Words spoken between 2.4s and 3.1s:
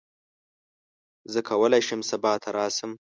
ته راشم.